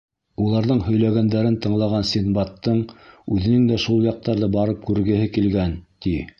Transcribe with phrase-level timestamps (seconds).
[0.43, 2.81] Уларҙың һөйләгәндәрен тыңлаған Синдбадтың
[3.37, 6.21] үҙенең дә шул яҡтарҙы барып күргеһе килгән, ти.